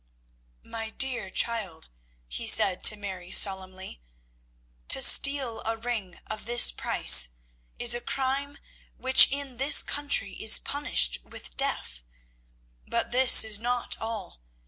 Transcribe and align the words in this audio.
"My 0.63 0.89
dear 0.89 1.29
child," 1.29 1.87
he 2.27 2.47
said 2.47 2.83
to 2.85 2.95
Mary 2.95 3.29
solemnly, 3.29 4.01
"to 4.87 4.99
steal 4.99 5.61
a 5.63 5.77
ring 5.77 6.19
of 6.25 6.47
this 6.47 6.71
price 6.71 7.29
is 7.77 7.93
a 7.93 8.01
crime 8.01 8.57
which 8.97 9.31
in 9.31 9.57
this 9.57 9.83
country 9.83 10.33
is 10.41 10.57
punished 10.57 11.19
with 11.23 11.55
death. 11.55 12.01
But 12.87 13.11
this 13.11 13.43
is 13.43 13.59
not 13.59 13.95
all. 13.99 14.41